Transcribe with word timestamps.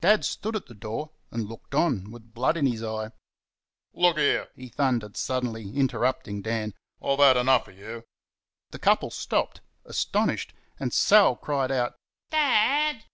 Dad 0.00 0.24
stood 0.24 0.56
at 0.56 0.66
the 0.66 0.74
door 0.74 1.12
and 1.30 1.48
looked 1.48 1.72
on, 1.72 2.10
with 2.10 2.34
blood 2.34 2.56
in 2.56 2.66
his 2.66 2.82
eye. 2.82 3.12
"Look 3.92 4.18
here!" 4.18 4.48
he 4.56 4.70
thundered 4.70 5.16
suddenly, 5.16 5.72
interrupting 5.72 6.42
Dan 6.42 6.74
"I've 7.00 7.20
had 7.20 7.36
enough 7.36 7.68
of 7.68 7.78
you!" 7.78 8.02
The 8.72 8.80
couple 8.80 9.10
stopped, 9.10 9.60
astonished, 9.84 10.52
and 10.80 10.92
Sal 10.92 11.36
cried, 11.36 11.70
"DAD!" 12.32 13.04